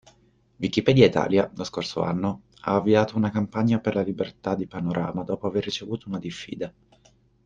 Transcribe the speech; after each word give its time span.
Wikipedia 0.61 1.05
Italia, 1.05 1.51
lo 1.55 1.63
scorso 1.63 2.01
anno, 2.01 2.45
ha 2.61 2.73
avviato 2.73 3.17
una 3.17 3.29
campagna 3.29 3.77
per 3.79 3.93
la 3.93 4.01
Libertà 4.01 4.55
di 4.55 4.65
Panorama 4.65 5.21
dopo 5.21 5.45
aver 5.45 5.63
ricevuto 5.63 6.07
una 6.09 6.17
diffida. 6.17 6.73